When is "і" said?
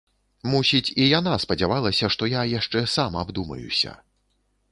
1.03-1.05